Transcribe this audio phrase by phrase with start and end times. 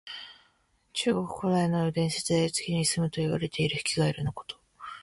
[0.93, 4.59] 中国古代の伝説で、月にすむといわれるヒキガエルのこと。